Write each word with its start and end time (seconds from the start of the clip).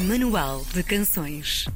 Manual 0.00 0.64
de 0.72 0.82
Canções. 0.84 1.66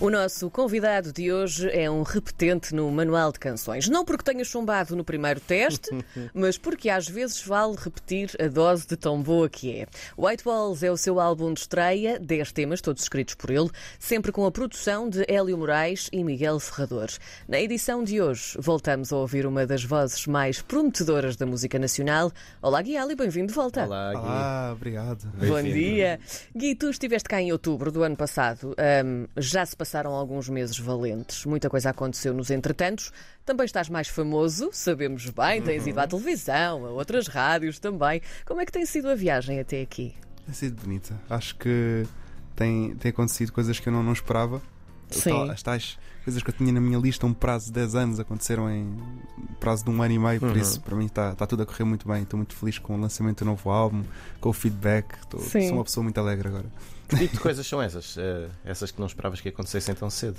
O 0.00 0.10
nosso 0.10 0.50
convidado 0.50 1.12
de 1.12 1.32
hoje 1.32 1.70
é 1.70 1.88
um 1.88 2.02
repetente 2.02 2.74
no 2.74 2.90
Manual 2.90 3.30
de 3.30 3.38
Canções. 3.38 3.88
Não 3.88 4.04
porque 4.04 4.24
tenha 4.24 4.44
chumbado 4.44 4.96
no 4.96 5.04
primeiro 5.04 5.38
teste, 5.40 5.88
mas 6.34 6.58
porque 6.58 6.90
às 6.90 7.08
vezes 7.08 7.40
vale 7.42 7.76
repetir 7.78 8.30
a 8.40 8.48
dose 8.48 8.88
de 8.88 8.96
tão 8.96 9.22
boa 9.22 9.48
que 9.48 9.70
é. 9.72 9.86
White 10.18 10.46
Walls 10.46 10.82
é 10.82 10.90
o 10.90 10.96
seu 10.96 11.20
álbum 11.20 11.54
de 11.54 11.60
estreia, 11.60 12.18
10 12.18 12.52
temas, 12.52 12.80
todos 12.80 13.04
escritos 13.04 13.36
por 13.36 13.50
ele, 13.50 13.70
sempre 13.96 14.32
com 14.32 14.44
a 14.44 14.50
produção 14.50 15.08
de 15.08 15.24
Hélio 15.28 15.56
Moraes 15.56 16.10
e 16.12 16.24
Miguel 16.24 16.58
Ferrador. 16.58 17.08
Na 17.48 17.60
edição 17.60 18.02
de 18.02 18.20
hoje, 18.20 18.58
voltamos 18.58 19.12
a 19.12 19.16
ouvir 19.16 19.46
uma 19.46 19.64
das 19.64 19.84
vozes 19.84 20.26
mais 20.26 20.60
prometedoras 20.60 21.36
da 21.36 21.46
música 21.46 21.78
nacional. 21.78 22.32
Olá, 22.60 22.82
Guiali, 22.82 23.14
bem-vindo 23.14 23.46
de 23.46 23.54
volta. 23.54 23.84
Olá, 23.86 24.10
Gui. 24.12 24.20
Ah, 24.24 24.70
obrigado. 24.74 25.24
Bom 25.38 25.62
dia. 25.62 26.18
Gui, 26.54 26.74
tu 26.74 26.90
estiveste 26.90 27.28
cá 27.28 27.40
em 27.40 27.52
outubro 27.52 27.92
do 27.92 28.02
ano 28.02 28.16
passado. 28.16 28.74
Ahm, 28.76 29.26
já 29.38 29.64
se 29.64 29.76
passaram 29.76 29.93
alguns 30.02 30.48
meses 30.48 30.78
valentes. 30.78 31.44
Muita 31.44 31.70
coisa 31.70 31.90
aconteceu 31.90 32.34
nos 32.34 32.50
entretantos. 32.50 33.12
Também 33.44 33.64
estás 33.64 33.88
mais 33.88 34.08
famoso, 34.08 34.70
sabemos 34.72 35.30
bem. 35.30 35.62
Tens 35.62 35.86
ido 35.86 35.98
à 35.98 36.06
televisão, 36.06 36.86
a 36.86 36.90
outras 36.90 37.28
rádios 37.28 37.78
também. 37.78 38.20
Como 38.44 38.60
é 38.60 38.66
que 38.66 38.72
tem 38.72 38.84
sido 38.84 39.08
a 39.08 39.14
viagem 39.14 39.60
até 39.60 39.80
aqui? 39.80 40.14
Tem 40.44 40.54
sido 40.54 40.82
bonita. 40.82 41.18
Acho 41.30 41.56
que 41.56 42.06
tem, 42.56 42.94
tem 42.96 43.10
acontecido 43.10 43.52
coisas 43.52 43.78
que 43.78 43.88
eu 43.88 43.92
não, 43.92 44.02
não 44.02 44.12
esperava. 44.12 44.60
Sim. 45.10 45.50
As 45.50 45.62
tais 45.62 45.98
coisas 46.24 46.42
que 46.42 46.50
eu 46.50 46.54
tinha 46.54 46.72
na 46.72 46.80
minha 46.80 46.98
lista, 46.98 47.26
um 47.26 47.34
prazo 47.34 47.66
de 47.66 47.72
10 47.72 47.94
anos, 47.94 48.20
aconteceram 48.20 48.70
em 48.70 48.96
prazo 49.60 49.84
de 49.84 49.90
um 49.90 50.02
ano 50.02 50.14
e 50.14 50.18
meio. 50.18 50.40
Por 50.40 50.50
Uhum. 50.50 50.56
isso, 50.56 50.80
para 50.80 50.96
mim, 50.96 51.06
está 51.06 51.32
está 51.32 51.46
tudo 51.46 51.62
a 51.62 51.66
correr 51.66 51.84
muito 51.84 52.08
bem. 52.08 52.22
Estou 52.22 52.36
muito 52.38 52.54
feliz 52.54 52.78
com 52.78 52.96
o 52.96 53.00
lançamento 53.00 53.44
do 53.44 53.50
novo 53.50 53.70
álbum, 53.70 54.02
com 54.40 54.48
o 54.48 54.52
feedback. 54.52 55.14
Estou- 55.20 55.40
Sim. 55.40 55.68
Sou 55.68 55.76
uma 55.78 55.84
pessoa 55.84 56.02
muito 56.04 56.18
alegre 56.18 56.48
agora. 56.48 56.66
Que 57.08 57.16
tipo 57.18 57.34
de 57.34 57.40
coisas 57.40 57.66
são 57.66 57.82
essas? 57.82 58.16
Eh, 58.16 58.48
essas 58.64 58.90
que 58.90 58.98
não 58.98 59.06
esperavas 59.06 59.40
que 59.40 59.48
acontecessem 59.50 59.94
tão 59.94 60.08
cedo? 60.08 60.38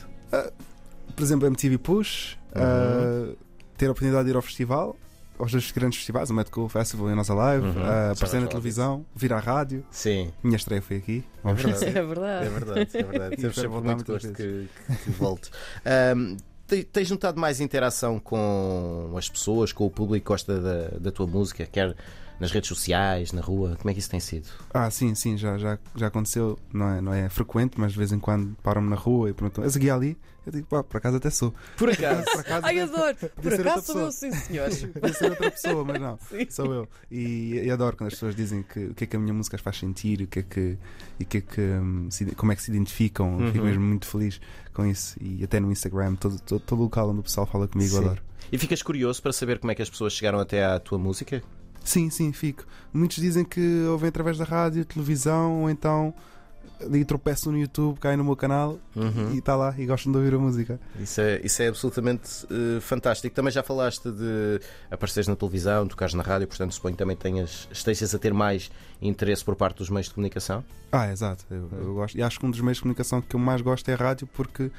Por 1.16 1.22
exemplo, 1.23 1.45
MTV 1.47 1.77
Push, 1.77 2.35
Uhum. 2.55 2.61
ah, 2.61 3.35
ter 3.77 3.85
a 3.88 3.91
oportunidade 3.91 4.25
de 4.25 4.31
ir 4.31 4.35
ao 4.35 4.41
festival. 4.41 4.97
Aos 5.38 5.52
dois 5.52 5.69
grandes 5.72 5.97
festivais, 5.97 6.30
o 6.30 6.33
Cool 6.52 6.69
Festival 6.69 7.09
e 7.09 7.11
a 7.11 7.16
Nossa 7.16 7.33
Live, 7.33 7.66
Uhum. 7.66 7.73
vais 7.73 8.11
aparecer 8.17 8.39
na 8.41 8.47
televisão, 8.47 9.05
vir 9.16 9.33
à 9.33 9.39
rádio. 9.39 9.83
Sim, 9.91 10.31
Minha 10.41 10.55
estreia 10.55 10.81
foi 10.81 10.97
aqui. 10.97 11.23
é 11.44 11.53
verdade. 11.53 11.86
É 11.97 12.02
verdade. 12.03 12.45
É 12.45 12.50
verdade, 12.50 12.89
é 12.97 13.03
verdade. 13.03 13.36
Temos 13.41 13.56
sempre 13.56 13.81
muito 13.81 14.06
gosto 14.11 14.31
que, 14.33 14.67
que 15.03 15.11
volte. 15.11 15.52
Te- 16.67 16.83
tens 16.83 17.11
notado 17.11 17.39
mais 17.39 17.59
interação 17.61 18.19
com 18.19 19.13
as 19.16 19.30
pessoas, 19.30 19.72
com 19.72 19.86
o 19.86 19.89
público 19.89 20.25
que 20.25 20.30
gosta 20.30 20.59
da, 20.59 20.97
da 21.00 21.11
tua 21.11 21.28
música, 21.28 21.63
quer 21.66 21.95
nas 22.39 22.52
redes 22.52 22.67
sociais, 22.67 23.31
na 23.31 23.41
rua? 23.41 23.75
Como 23.80 23.89
é 23.89 23.94
que 23.94 24.00
isso 24.00 24.09
tem 24.09 24.19
sido? 24.19 24.47
Ah, 24.73 24.89
sim, 24.91 25.14
sim, 25.16 25.38
já, 25.38 25.58
já, 25.58 25.78
já 25.95 26.08
aconteceu. 26.08 26.58
Não 26.73 26.89
é, 26.89 27.02
não 27.02 27.14
é 27.14 27.30
frequente, 27.30 27.80
mas 27.80 27.94
de 27.94 27.97
vez 27.97 28.11
em 28.11 28.19
quando 28.19 28.55
param-me 28.64 28.89
na 28.89 28.95
rua 28.95 29.30
e 29.30 29.33
perguntam: 29.33 29.64
és 29.64 29.75
Guia 29.78 29.94
ali? 29.95 30.17
Eu 30.45 30.52
digo: 30.52 30.67
pá, 30.67 30.83
por 30.83 30.97
acaso 30.97 31.17
até 31.17 31.30
sou. 31.31 31.53
Por 31.75 31.89
acaso. 31.89 32.23
Por 32.31 32.39
acaso 32.41 32.66
Ai, 32.67 32.80
adoro. 32.80 33.16
Por 33.41 33.53
acaso 33.53 33.86
sou 33.94 34.00
eu, 34.02 34.11
sim, 34.11 34.31
senhores. 34.31 34.83
Podia 34.94 35.13
ser 35.13 35.30
outra 35.31 35.50
pessoa, 35.50 35.83
mas 35.83 36.00
não, 36.00 36.19
Sim. 36.30 36.45
sou 36.50 36.72
eu. 36.73 36.89
E, 37.09 37.61
e 37.63 37.72
adoro 37.72 37.97
quando 37.97 38.08
as 38.09 38.13
pessoas 38.13 38.36
dizem 38.36 38.61
que, 38.61 38.86
o 38.86 38.94
que 38.94 39.06
é 39.06 39.08
que 39.08 39.16
a 39.16 39.19
minha 39.19 39.33
música 39.33 39.56
as 39.56 39.61
faz 39.61 39.78
sentir, 39.80 40.22
o 40.22 40.28
que 40.28 40.39
é 40.39 40.44
que, 40.44 40.78
e 41.19 41.25
que 41.25 41.38
é 41.38 41.41
que, 41.41 41.61
hum, 41.61 42.08
se- 42.11 42.25
como 42.36 42.52
é 42.52 42.56
que 42.56 42.61
se 42.61 42.69
identificam. 42.69 43.39
Eu 43.39 43.47
Fico 43.47 43.59
Uhum. 43.59 43.66
mesmo 43.72 43.83
muito 43.83 44.06
feliz 44.06 44.39
com 44.73 44.86
isso. 44.86 45.16
E 45.19 45.44
até 45.44 45.59
no 45.59 45.72
Instagram, 45.72 46.13
todo, 46.16 46.39
todo, 46.39 46.59
todo 46.61 46.81
local 46.83 47.09
onde 47.09 47.22
o 47.22 47.23
pessoal 47.23 47.47
fala 47.47 47.67
comigo, 47.67 47.91
Sim. 47.91 47.97
adoro. 48.06 48.22
E 48.52 48.58
ficas 48.59 48.83
curioso 48.83 49.19
para 49.23 49.33
saber 49.33 49.58
como 49.58 49.72
é 49.72 49.75
que 49.75 49.81
as 49.81 49.89
pessoas 49.89 50.13
chegaram 50.13 50.39
até 50.39 50.63
à 50.63 50.80
tua 50.80 51.00
música? 51.00 51.41
Sim, 51.86 52.09
sim, 52.09 52.33
fico. 52.33 52.66
Muitos 52.94 53.17
dizem 53.17 53.45
que 53.45 53.86
ouvem 53.89 54.09
através 54.09 54.38
da 54.38 54.44
rádio, 54.44 54.83
televisão, 54.83 55.61
ou 55.61 55.69
então 55.69 56.14
ali 56.81 57.05
tropeçam 57.05 57.53
no 57.53 57.58
YouTube, 57.58 57.97
caem 58.00 58.17
no 58.17 58.23
meu 58.23 58.36
canal 58.36 58.78
Uhum. 58.95 59.31
e 59.33 59.38
está 59.38 59.55
lá 59.55 59.73
e 59.78 59.86
gostam 59.86 60.11
de 60.11 60.17
ouvir 60.17 60.33
a 60.33 60.38
música. 60.39 60.78
Isso 61.00 61.22
é, 61.22 61.39
isso 61.41 61.61
é 61.61 61.67
absolutamente 61.69 62.45
eh, 62.52 62.81
fantástico. 62.81 63.33
Também 63.33 63.52
já 63.52 63.63
falaste 63.63 64.12
de 64.12 64.59
apareceres 64.91 65.28
na 65.28 65.35
televisão, 65.38 65.88
tocares 65.88 66.13
na 66.13 66.22
rádio, 66.24 66.47
portanto 66.47 66.74
suponho 66.74 66.94
que 66.95 67.00
também 67.00 67.16
tenhas, 67.16 67.69
estejas 67.72 68.13
a 68.13 68.19
ter 68.19 68.34
mais 68.34 68.69
interesse 69.01 69.45
por 69.45 69.56
parte 69.56 69.78
dos 69.78 69.90
meios 69.90 70.07
de 70.07 70.13
comunicação. 70.16 70.66
Ah, 70.91 71.09
exato. 71.12 71.45
Eu, 71.50 71.69
eu 71.72 71.94
gosto. 71.94 72.18
E 72.18 72.22
acho 72.24 72.40
que 72.40 72.45
um 72.45 72.51
dos 72.51 72.59
meios 72.59 72.78
de 72.78 72.81
comunicação 72.81 73.22
que 73.22 73.35
eu 73.35 73.40
mais 73.40 73.62
gosto 73.62 73.88
é 73.88 73.94
a 73.94 73.97
rádio 73.97 74.28
porque 74.34 74.69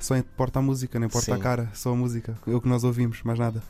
só 0.00 0.16
importa 0.16 0.58
a 0.58 0.62
música, 0.62 0.98
não 0.98 1.06
importa 1.06 1.26
Sim. 1.26 1.32
a 1.32 1.38
cara, 1.38 1.68
só 1.74 1.92
a 1.92 1.94
música. 1.96 2.36
É 2.46 2.50
o 2.50 2.60
que 2.60 2.68
nós 2.68 2.82
ouvimos, 2.82 3.22
mais 3.22 3.38
nada. 3.38 3.62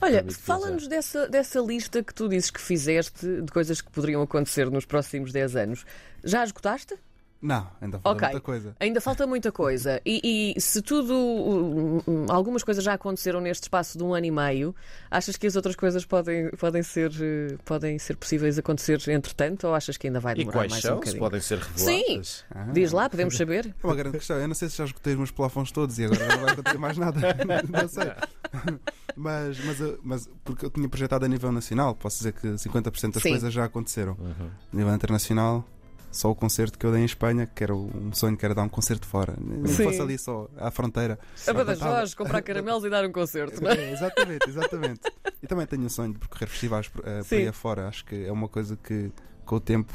Olha, 0.00 0.22
que 0.22 0.32
fala-nos 0.34 0.88
dessa, 0.88 1.28
dessa 1.28 1.60
lista 1.60 2.02
que 2.02 2.14
tu 2.14 2.28
dizes 2.28 2.50
que 2.50 2.60
fizeste 2.60 3.26
de 3.42 3.52
coisas 3.52 3.80
que 3.80 3.90
poderiam 3.90 4.22
acontecer 4.22 4.70
nos 4.70 4.84
próximos 4.84 5.32
10 5.32 5.56
anos. 5.56 5.84
Já 6.24 6.42
esgotaste? 6.44 6.94
Não, 7.42 7.66
ainda 7.80 7.98
falta 7.98 8.10
Ok. 8.18 8.28
muita 8.28 8.40
coisa. 8.42 8.76
Ainda 8.78 9.00
falta 9.00 9.26
muita 9.26 9.50
coisa. 9.50 9.98
E, 10.04 10.54
e 10.54 10.60
se 10.60 10.82
tudo. 10.82 11.14
hum, 11.16 12.02
hum, 12.06 12.26
Algumas 12.28 12.62
coisas 12.62 12.84
já 12.84 12.92
aconteceram 12.92 13.40
neste 13.40 13.62
espaço 13.62 13.96
de 13.96 14.04
um 14.04 14.12
ano 14.12 14.26
e 14.26 14.30
meio, 14.30 14.76
achas 15.10 15.38
que 15.38 15.46
as 15.46 15.56
outras 15.56 15.74
coisas 15.74 16.04
podem, 16.04 16.50
podem, 16.50 16.82
ser, 16.82 17.10
eh, 17.18 17.56
podem 17.64 17.98
ser 17.98 18.16
possíveis 18.18 18.58
acontecer 18.58 19.00
entretanto? 19.08 19.66
Ou 19.66 19.74
achas 19.74 19.96
que 19.96 20.06
ainda 20.08 20.20
vai 20.20 20.34
E 20.34 20.38
demorar 20.40 20.58
quais 20.58 20.70
mais 20.72 20.84
um 20.84 20.88
são? 20.88 20.96
Se 20.96 21.00
bocadinho? 21.00 21.18
podem 21.20 21.40
ser 21.40 21.58
reveladas? 21.60 22.44
Ah. 22.54 22.64
Diz 22.74 22.92
lá, 22.92 23.08
podemos 23.08 23.34
saber? 23.38 23.74
É 23.82 23.86
uma 23.86 23.96
grande 23.96 24.18
questão. 24.18 24.36
Eu 24.38 24.46
não 24.48 24.54
sei 24.54 24.68
se 24.68 24.76
já 24.76 24.84
esgotei 24.84 25.14
os 25.14 25.18
meus 25.18 25.30
plafons 25.30 25.72
todos 25.72 25.98
e 25.98 26.04
agora 26.04 26.26
não 26.26 26.40
vai 26.44 26.52
acontecer 26.52 26.78
mais 26.78 26.98
nada. 26.98 27.20
não 27.70 27.88
sei. 27.88 28.04
Mas, 29.16 29.58
mas, 29.64 29.80
eu- 29.80 29.98
mas 30.02 30.30
porque 30.44 30.64
eu 30.64 30.70
tinha 30.70 30.88
projetado 30.88 31.24
a 31.24 31.28
nível 31.28 31.50
nacional, 31.52 31.94
posso 31.94 32.18
dizer 32.18 32.32
que 32.32 32.46
50% 32.56 33.12
das 33.14 33.22
Sim. 33.22 33.30
coisas 33.30 33.52
já 33.52 33.64
aconteceram. 33.64 34.16
Uhum. 34.18 34.50
A 34.72 34.76
nível 34.76 34.94
internacional, 34.94 35.64
só 36.12 36.30
o 36.30 36.34
concerto 36.34 36.78
que 36.78 36.86
eu 36.86 36.92
dei 36.92 37.02
em 37.02 37.04
Espanha, 37.04 37.46
que 37.46 37.62
era 37.62 37.74
um 37.74 38.12
sonho 38.12 38.36
que 38.36 38.44
era 38.44 38.54
dar 38.54 38.62
um 38.62 38.68
concerto 38.68 39.06
fora. 39.06 39.34
Nem 39.38 39.66
Sim. 39.74 39.84
fosse 39.84 40.00
ali 40.00 40.16
só 40.16 40.48
à 40.56 40.70
fronteira. 40.70 41.18
A 41.46 41.52
Badajoz, 41.52 42.14
comprar 42.14 42.40
caramelos 42.40 42.84
e 42.84 42.88
dar 42.88 43.04
um 43.04 43.12
concerto, 43.12 43.62
não 43.62 43.70
é? 43.70 43.74
É, 43.76 43.92
exatamente, 43.92 44.48
exatamente. 44.48 45.00
E 45.42 45.46
também 45.46 45.66
tenho 45.66 45.84
o 45.84 45.90
sonho 45.90 46.12
de 46.12 46.18
percorrer 46.20 46.46
festivais 46.48 46.88
por, 46.88 47.06
eh, 47.06 47.18
por 47.18 47.24
Sim. 47.26 47.36
aí 47.36 47.48
afora. 47.48 47.88
Acho 47.88 48.04
que 48.04 48.24
é 48.24 48.32
uma 48.32 48.48
coisa 48.48 48.76
que, 48.76 49.10
com 49.44 49.56
o 49.56 49.60
tempo, 49.60 49.92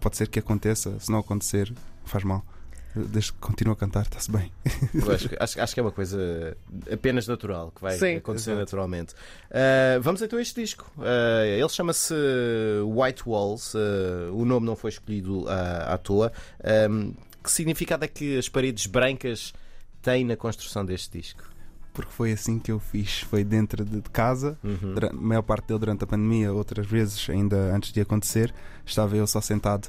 pode 0.00 0.16
ser 0.16 0.28
que 0.28 0.38
aconteça. 0.38 0.98
Se 1.00 1.10
não 1.10 1.18
acontecer, 1.18 1.72
faz 2.04 2.22
mal. 2.24 2.44
Desde 2.96 3.32
que 3.32 3.38
continue 3.38 3.72
a 3.74 3.76
cantar, 3.76 4.02
está-se 4.02 4.30
bem. 4.30 4.50
Acho, 5.12 5.28
que- 5.28 5.36
acho- 5.38 5.60
acho 5.60 5.74
que 5.74 5.80
é 5.80 5.82
uma 5.82 5.92
coisa 5.92 6.56
apenas 6.90 7.26
natural 7.28 7.70
que 7.74 7.82
vai 7.82 7.98
Sim. 7.98 8.16
acontecer 8.16 8.50
Exato. 8.52 8.60
naturalmente. 8.60 9.14
Uh, 9.50 10.00
vamos 10.00 10.22
então 10.22 10.38
a 10.38 10.42
este 10.42 10.60
disco. 10.62 10.90
Uh, 10.96 11.44
ele 11.58 11.68
chama-se 11.68 12.14
White 12.84 13.22
Walls. 13.26 13.74
uh, 13.74 14.32
o 14.32 14.44
nome 14.44 14.66
não 14.66 14.76
foi 14.76 14.90
escolhido 14.90 15.44
uh, 15.44 15.48
à 15.88 15.98
toa. 15.98 16.32
Um, 16.90 17.12
que 17.42 17.50
significado 17.52 18.04
é 18.04 18.08
que 18.08 18.38
as 18.38 18.48
paredes 18.48 18.86
brancas 18.86 19.52
têm 20.02 20.24
na 20.24 20.36
construção 20.36 20.84
deste 20.84 21.18
disco? 21.18 21.42
Porque 21.92 22.12
foi 22.12 22.32
assim 22.32 22.58
que 22.58 22.70
eu 22.72 22.78
fiz. 22.78 23.20
Foi 23.20 23.42
dentro 23.44 23.84
de 23.84 24.02
casa. 24.10 24.58
Uhum. 24.62 24.94
A 25.10 25.12
maior 25.14 25.42
parte 25.42 25.66
dele 25.68 25.80
durante 25.80 26.04
a 26.04 26.06
pandemia, 26.06 26.52
outras 26.52 26.86
vezes, 26.86 27.28
ainda 27.30 27.56
antes 27.74 27.92
de 27.92 28.00
acontecer, 28.00 28.52
estava 28.84 29.16
eu 29.16 29.26
só 29.26 29.40
sentado 29.40 29.88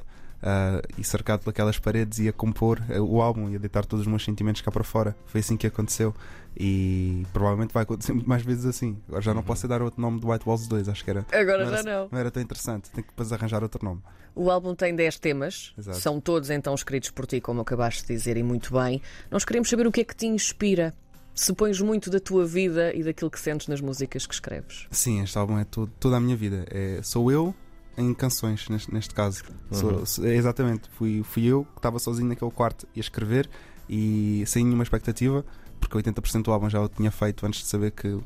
e 0.97 1.03
cercado 1.03 1.41
por 1.43 1.49
aquelas 1.49 1.79
paredes 1.79 2.19
e 2.19 2.27
a 2.29 2.33
compor 2.33 2.81
ah, 2.89 3.01
o 3.01 3.21
álbum 3.21 3.49
e 3.49 3.55
a 3.55 3.59
deitar 3.59 3.85
todos 3.85 4.05
os 4.05 4.07
meus 4.07 4.23
sentimentos 4.23 4.61
cá 4.61 4.71
para 4.71 4.83
fora. 4.83 5.15
Foi 5.25 5.41
assim 5.41 5.57
que 5.57 5.65
aconteceu. 5.67 6.13
E 6.59 7.25
provavelmente 7.33 7.73
vai 7.73 7.83
acontecer 7.83 8.13
muito 8.13 8.27
mais 8.27 8.41
vezes 8.43 8.65
assim. 8.65 8.97
Agora 9.07 9.21
já 9.21 9.33
não 9.33 9.41
Uhum. 9.41 9.47
posso 9.47 9.67
dar 9.67 9.81
outro 9.81 10.01
nome 10.01 10.19
de 10.19 10.25
White 10.25 10.43
Walls 10.47 10.67
2, 10.67 10.89
acho 10.89 11.03
que 11.03 11.09
era. 11.09 11.25
Agora 11.31 11.65
Não 11.65 11.71
já 11.71 11.79
era- 11.79 11.83
não. 12.01 12.09
Não 12.11 12.19
era 12.19 12.31
tão 12.31 12.41
interessante, 12.41 12.89
tenho 12.91 13.03
que 13.03 13.09
depois 13.11 13.31
arranjar 13.31 13.61
outro 13.63 13.83
nome. 13.83 14.01
O 14.35 14.51
álbum 14.51 14.75
tem 14.75 14.95
10 14.95 15.17
temas, 15.19 15.73
Exato. 15.77 15.99
são 15.99 16.19
todos 16.21 16.49
então 16.51 16.73
escritos 16.75 17.09
por 17.09 17.25
ti, 17.25 17.41
como 17.41 17.61
acabaste 17.61 18.01
de 18.05 18.13
dizer, 18.13 18.37
e 18.37 18.43
muito 18.43 18.71
bem. 18.73 19.01
Nós 19.31 19.43
queremos 19.43 19.69
saber 19.69 19.87
o 19.87 19.91
que 19.91 20.01
é 20.01 20.03
que 20.03 20.15
te 20.15 20.27
inspira. 20.27 20.93
Se 21.33 21.53
pões 21.53 21.79
muito 21.81 22.09
da 22.09 22.19
tua 22.19 22.45
vida 22.45 22.91
e 22.95 23.03
daquilo 23.03 23.29
que 23.29 23.39
sentes 23.39 23.67
nas 23.67 23.79
músicas 23.81 24.25
que 24.25 24.33
escreves. 24.33 24.87
Sim, 24.89 25.21
este 25.21 25.37
álbum 25.37 25.57
é 25.59 25.63
todo- 25.63 25.91
toda 25.99 26.17
a 26.17 26.19
minha 26.19 26.35
vida. 26.35 26.65
É, 26.71 26.99
sou 27.03 27.31
eu 27.31 27.53
em 27.97 28.13
canções, 28.13 28.69
neste, 28.69 28.93
neste 28.93 29.13
caso. 29.13 29.43
Uhum. 29.71 30.05
sou- 30.05 30.25
exatamente, 30.25 30.89
fui, 30.97 31.23
fui 31.23 31.45
eu 31.45 31.65
que 31.65 31.79
estava 31.79 31.97
sozinho 31.99 32.27
naquele 32.29 32.51
quarto 32.51 32.87
a 32.95 32.99
escrever 32.99 33.49
e 33.89 34.43
sem 34.45 34.63
nenhuma 34.63 34.83
expectativa, 34.83 35.43
porque 35.79 35.97
80% 35.97 36.43
do 36.43 36.51
álbum 36.51 36.69
já 36.69 36.79
o 36.81 36.87
tinha 36.87 37.09
feito 37.11 37.45
antes 37.45 37.61
de 37.61 37.67
saber 37.67 37.91
que 37.91 38.17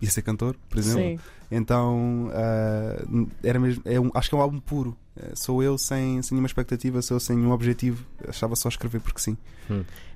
ia 0.00 0.10
ser 0.10 0.22
cantor, 0.22 0.56
por 0.68 0.78
exemplo. 0.78 1.00
Sim. 1.02 1.18
Então 1.50 2.30
ah, 2.32 3.04
era 3.42 3.58
mesmo, 3.58 3.82
é 3.84 4.00
um- 4.00 4.10
acho 4.14 4.28
que 4.28 4.34
é 4.34 4.38
um 4.38 4.40
álbum 4.40 4.58
puro. 4.60 4.96
É, 5.16 5.32
sou 5.34 5.62
eu 5.62 5.76
sem, 5.76 6.22
sem 6.22 6.34
nenhuma 6.36 6.46
expectativa, 6.46 7.02
sou 7.02 7.16
eu 7.16 7.20
sem 7.20 7.36
nenhum 7.36 7.50
objetivo. 7.52 8.06
Achava 8.26 8.56
só 8.56 8.68
escrever 8.68 9.00
porque 9.00 9.20
sim. 9.20 9.36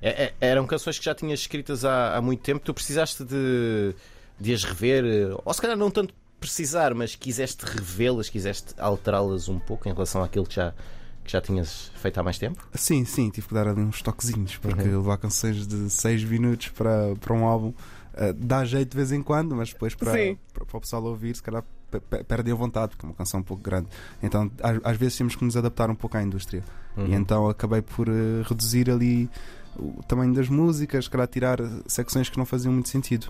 É- 0.01 0.23
é- 0.25 0.33
eram 0.41 0.65
canções 0.65 0.97
que 0.97 1.05
já 1.05 1.13
tinhas 1.13 1.39
escritas 1.41 1.85
há, 1.85 2.17
há 2.17 2.21
muito 2.21 2.41
tempo. 2.41 2.59
Tu 2.65 2.73
precisaste 2.73 3.23
de, 3.23 3.93
de 4.39 4.53
as 4.53 4.63
rever, 4.63 5.03
eh, 5.05 5.37
ou 5.45 5.53
se 5.53 5.61
calhar 5.61 5.77
não 5.77 5.91
tanto 5.91 6.13
precisar, 6.47 6.93
mas 6.93 7.15
quiseste 7.15 7.65
revê-las, 7.65 8.29
quiseste 8.29 8.73
alterá-las 8.79 9.47
um 9.49 9.59
pouco 9.59 9.87
em 9.89 9.93
relação 9.93 10.23
àquilo 10.23 10.45
que 10.45 10.55
já, 10.55 10.73
que 11.23 11.31
já 11.31 11.41
tinhas 11.41 11.91
feito 11.95 12.19
há 12.19 12.23
mais 12.23 12.37
tempo? 12.37 12.63
Sim, 12.73 13.03
sim, 13.05 13.29
tive 13.29 13.47
que 13.47 13.53
dar 13.53 13.67
ali 13.67 13.81
uns 13.81 14.01
toquezinhos, 14.01 14.57
porque 14.57 14.81
Uhum. 14.83 14.97
levar 14.97 15.17
canções 15.17 15.65
de 15.67 15.89
6 15.89 16.23
minutos 16.23 16.69
para, 16.69 17.15
para 17.19 17.33
um 17.33 17.45
álbum 17.45 17.73
ah, 18.13 18.33
dá 18.35 18.63
jeito 18.63 18.91
de 18.91 18.97
vez 18.97 19.11
em 19.11 19.21
quando, 19.21 19.55
mas 19.55 19.73
depois 19.73 19.93
para, 19.95 20.11
para, 20.53 20.65
para 20.65 20.77
o 20.77 20.81
pessoal 20.81 21.03
ouvir, 21.03 21.35
se 21.35 21.43
calhar 21.43 21.63
pe- 21.91 21.99
pe- 21.99 22.23
perdem 22.23 22.53
a 22.53 22.55
vontade, 22.55 22.91
porque 22.91 23.05
é 23.05 23.09
uma 23.09 23.15
canção 23.15 23.41
um 23.41 23.43
pouco 23.43 23.61
grande. 23.61 23.87
Então, 24.23 24.49
às, 24.63 24.79
às 24.83 24.97
vezes 24.97 25.17
temos 25.17 25.35
que 25.35 25.43
nos 25.43 25.57
adaptar 25.57 25.89
um 25.89 25.95
pouco 25.95 26.15
à 26.15 26.23
indústria. 26.23 26.63
Uhum. 26.95 27.07
E 27.07 27.13
então 27.13 27.49
acabei 27.49 27.81
por 27.81 28.07
eh, 28.07 28.41
reduzir 28.47 28.89
ali 28.89 29.29
o 29.77 30.01
tamanho 30.07 30.33
das 30.33 30.47
músicas, 30.47 31.09
calhar 31.09 31.27
tirar 31.27 31.57
secções 31.87 32.29
que 32.29 32.37
não 32.37 32.45
faziam 32.45 32.71
muito 32.71 32.87
sentido. 32.87 33.27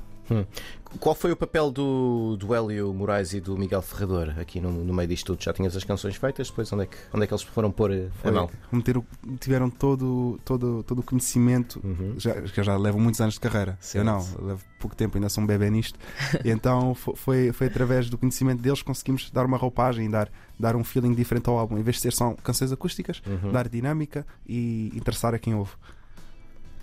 Qual 1.00 1.14
foi 1.14 1.32
o 1.32 1.36
papel 1.36 1.70
do, 1.72 2.38
do 2.38 2.56
Hélio 2.56 2.94
Moraes 2.94 3.34
e 3.34 3.42
do 3.42 3.58
Miguel 3.58 3.82
Ferrador 3.82 4.34
aqui 4.40 4.62
no, 4.62 4.72
no 4.72 4.94
meio 4.94 5.10
disto 5.10 5.26
tudo? 5.36 5.44
Já 5.44 5.52
tinhas 5.52 5.76
as 5.76 5.84
canções 5.84 6.16
feitas? 6.16 6.50
Depois 6.50 6.72
onde 6.72 6.84
é 6.84 6.86
que, 6.86 6.96
onde 7.14 7.24
é 7.26 7.28
que 7.28 7.34
eles 7.34 7.44
foram 7.44 7.70
pôr 7.70 7.92
eh, 7.92 8.08
a 8.08 8.22
Foi, 8.22 8.32
mão? 8.32 8.50
meter 8.72 8.98
o- 8.98 9.06
tiveram 9.40 9.70
todo, 9.70 10.40
todo, 10.46 10.84
todo 10.84 11.00
o 11.00 11.04
conhecimento 11.04 11.82
Uhum. 11.84 12.14
já, 12.18 12.42
que 12.42 12.64
já 12.64 12.78
levam 12.78 13.02
muitos 13.02 13.20
anos 13.20 13.34
de 13.34 13.40
carreira. 13.42 13.78
Certo. 13.82 13.98
Eu 13.98 14.06
não, 14.06 14.26
eu 14.40 14.46
levo 14.48 14.64
pouco 14.80 14.96
tempo, 14.96 15.18
ainda 15.18 15.28
sou 15.28 15.44
um 15.44 15.48
bebê 15.48 15.70
nisto. 15.70 16.00
então 16.46 16.96
fo- 16.96 17.16
foi, 17.16 17.52
foi 17.52 17.68
através 17.68 18.10
do 18.10 18.18
conhecimento 18.18 18.62
deles 18.62 18.80
que 18.80 18.86
conseguimos 18.86 19.30
dar 19.32 19.46
uma 19.46 19.58
roupagem, 19.58 20.10
dar, 20.10 20.30
dar 20.58 20.78
um 20.78 20.84
feeling 20.84 21.14
diferente 21.14 21.50
ao 21.50 21.58
álbum. 21.58 21.78
Em 21.78 21.84
vez 21.84 21.98
de 21.98 22.04
ser 22.04 22.14
só 22.14 22.34
canções 22.36 22.72
acústicas, 22.72 23.22
Uhum. 23.28 23.52
dar 23.52 23.68
dinâmica 23.68 24.26
e 24.48 24.92
interessar 24.96 25.34
a 25.36 25.40
quem 25.40 25.54
ouve. 25.56 25.72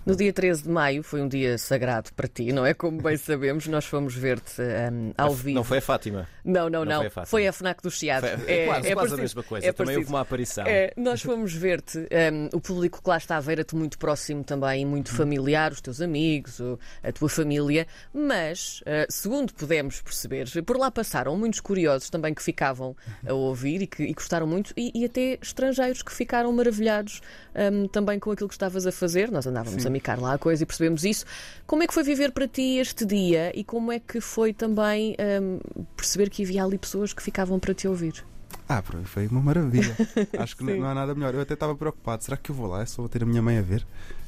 No 0.05 0.15
dia 0.15 0.33
13 0.33 0.63
de 0.63 0.69
maio 0.69 1.01
foi 1.03 1.21
um 1.21 1.27
dia 1.27 1.57
sagrado 1.57 2.11
para 2.13 2.27
ti, 2.27 2.51
não 2.51 2.65
é? 2.65 2.73
Como 2.73 3.01
bem 3.01 3.15
sabemos, 3.17 3.67
nós 3.67 3.85
fomos 3.85 4.15
ver-te 4.15 4.61
um, 4.61 5.13
ao 5.17 5.33
vivo. 5.33 5.55
Não 5.55 5.63
foi 5.63 5.77
a 5.77 5.81
Fátima. 5.81 6.27
Não, 6.43 6.69
não, 6.69 6.83
não 6.83 6.91
não. 6.91 6.97
foi 6.99 7.07
a 7.07 7.11
Fátima. 7.11 7.25
Foi 7.27 7.47
a 7.47 7.53
FNAC 7.53 7.81
do 7.81 7.91
Chiado. 7.91 8.27
Foi- 8.27 8.51
é, 8.51 8.65
quase, 8.65 8.93
quase 8.93 9.13
a 9.13 9.17
mesma 9.17 9.43
coisa. 9.43 9.67
É 9.67 9.71
Também 9.71 9.97
houve 9.97 10.09
uma 10.09 10.21
aparição. 10.21 10.65
É, 10.67 10.93
nós 10.97 11.21
fomos 11.21 11.53
ver-te, 11.53 11.99
um, 11.99 12.57
o 12.57 12.59
público 12.59 13.01
que 13.01 13.09
lá 13.09 13.17
está 13.17 13.37
a 13.37 13.39
ver-te 13.39 13.75
muito 13.75 13.97
próximo 13.97 14.43
também, 14.43 14.81
e 14.81 14.85
muito 14.85 15.13
familiar, 15.13 15.71
os 15.71 15.81
teus 15.81 16.01
amigos, 16.01 16.59
a 17.03 17.11
tua 17.11 17.29
família, 17.29 17.87
mas, 18.13 18.81
uh, 18.81 19.05
segundo 19.09 19.53
pudemos 19.53 20.01
perceber, 20.01 20.47
por 20.65 20.77
lá 20.77 20.91
passaram 20.91 21.37
muitos 21.37 21.59
curiosos 21.59 22.09
também 22.09 22.33
que 22.33 22.41
ficavam 22.41 22.95
a 23.25 23.33
ouvir 23.33 23.81
e 23.81 23.87
que 23.87 24.03
e 24.03 24.13
gostaram 24.13 24.45
muito, 24.45 24.73
e, 24.75 24.91
e 24.93 25.05
até 25.05 25.37
estrangeiros 25.41 26.01
que 26.01 26.11
ficaram 26.11 26.51
maravilhados 26.51 27.21
um, 27.55 27.87
também 27.87 28.19
com 28.19 28.31
aquilo 28.31 28.49
que 28.49 28.55
estavas 28.55 28.85
a 28.85 28.91
fazer. 28.91 29.31
Nós 29.31 29.45
andávamos 29.47 29.85
a 29.85 29.89
micar 29.93 30.19
lá 30.19 30.33
a 30.33 30.37
coisa 30.37 30.63
e 30.63 30.65
percebemos 30.65 31.05
isso. 31.05 31.25
Como 31.65 31.83
é 31.83 31.87
que 31.87 31.93
foi 31.93 32.03
viver 32.03 32.31
para 32.31 32.47
ti 32.47 32.77
este 32.79 33.05
dia 33.05 33.51
e 33.57 33.63
como 33.63 33.91
é 33.91 33.99
que 33.99 34.19
foi 34.19 34.51
também 34.53 35.15
um, 35.41 35.59
perceber 35.95 36.29
que 36.29 36.43
havia 36.43 36.63
ali 36.63 36.77
pessoas 36.77 37.13
que 37.13 37.23
ficavam 37.23 37.59
para 37.59 37.73
te 37.73 37.87
ouvir? 37.87 38.25
Ah, 38.67 38.81
foi 39.05 39.27
uma 39.27 39.41
maravilha. 39.41 39.95
Acho 40.39 40.55
que 40.57 40.63
não, 40.63 40.77
não 40.77 40.87
há 40.87 40.93
nada 40.95 41.13
melhor. 41.13 41.33
Eu 41.33 41.41
até 41.41 41.53
estava 41.53 41.75
preocupado. 41.75 42.23
Será 42.23 42.37
que 42.37 42.49
eu 42.49 42.55
vou 42.55 42.67
lá? 42.67 42.81
É 42.81 42.85
só 42.85 43.01
vou 43.01 43.09
ter 43.09 43.21
a 43.23 43.25
minha 43.25 43.41
mãe 43.41 43.57
a 43.57 43.61
ver? 43.61 43.85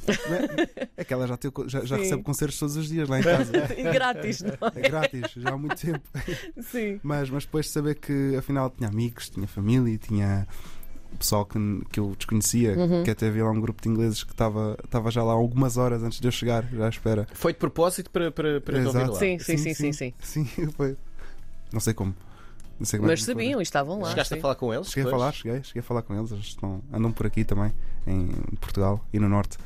É- 0.07 0.87
É 0.97 1.03
que 1.03 1.13
ela 1.13 1.25
já, 1.27 1.37
tem- 1.37 1.51
já, 1.67 1.83
já 1.85 1.95
recebe 1.97 2.21
concertos 2.21 2.59
todos 2.59 2.75
os 2.75 2.87
dias 2.87 3.07
lá 3.09 3.19
em 3.19 3.23
casa. 3.23 3.51
E 3.77 3.83
grátis, 3.91 4.41
não 4.41 4.51
É 4.75 4.81
grátis, 4.89 5.31
já 5.35 5.49
há 5.51 5.57
muito 5.57 5.75
tempo. 5.77 6.01
Sim. 6.69 6.99
Mas, 7.01 7.29
mas 7.29 7.45
depois 7.45 7.65
de 7.67 7.71
saber 7.71 7.95
que 7.95 8.35
afinal 8.37 8.69
tinha 8.69 8.89
amigos, 8.89 9.29
tinha 9.29 9.47
família, 9.47 9.97
tinha 9.97 10.47
pessoal 11.17 11.45
que, 11.45 11.57
que 11.91 11.99
eu 11.99 12.13
desconhecia, 12.17 12.77
Uhum. 12.77 13.03
que 13.03 13.11
até 13.11 13.27
havia 13.27 13.43
lá 13.45 13.51
um 13.51 13.59
grupo 13.61 13.81
de 13.81 13.89
ingleses 13.89 14.23
que 14.23 14.31
estava 14.31 14.77
estava 14.83 15.09
já 15.11 15.23
lá 15.23 15.33
algumas 15.33 15.77
horas 15.77 16.03
antes 16.03 16.19
de 16.19 16.27
eu 16.27 16.31
chegar, 16.31 16.65
já 16.71 16.85
à 16.85 16.89
espera. 16.89 17.27
Foi 17.33 17.53
de 17.53 17.59
propósito 17.59 18.09
para, 18.11 18.31
para, 18.31 18.59
para 18.61 18.73
te 18.81 18.85
ouvir 18.87 18.97
Exato. 18.99 19.13
lá. 19.13 19.19
Sim, 19.19 19.39
sim, 19.39 19.57
sim, 19.57 19.73
sim, 19.73 19.93
sim. 19.93 20.13
Sim, 20.19 20.45
foi. 20.75 20.97
Não 21.71 21.79
sei 21.79 21.93
como. 21.93 22.13
Não 22.77 22.85
sei 22.85 22.99
como 22.99 23.09
é 23.09 23.13
Mas 23.13 23.23
sabiam 23.23 23.59
e 23.61 23.63
estavam 23.63 23.99
lá. 24.01 24.09
Chegaste 24.09 24.33
sim. 24.33 24.39
a 24.39 24.41
falar 24.41 24.55
com 24.55 24.73
eles? 24.73 24.87
Cheguei 24.87 25.03
a 25.03 25.05
depois? 25.05 25.21
falar, 25.21 25.31
cheguei, 25.31 25.63
cheguei 25.63 25.79
a 25.79 25.83
falar 25.83 26.01
com 26.01 26.13
eles, 26.13 26.31
eles 26.31 26.45
estão, 26.45 26.81
andam 26.91 27.11
por 27.11 27.25
aqui 27.25 27.45
também, 27.45 27.73
em 28.05 28.27
Portugal 28.59 29.03
e 29.13 29.19
no 29.19 29.29
Norte. 29.29 29.57